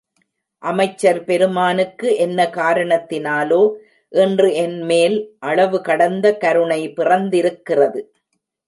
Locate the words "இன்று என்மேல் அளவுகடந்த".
4.13-6.37